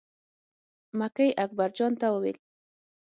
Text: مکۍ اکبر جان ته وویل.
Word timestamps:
مکۍ 0.99 1.29
اکبر 1.43 1.69
جان 1.77 1.91
ته 1.99 2.07
وویل. 2.13 2.37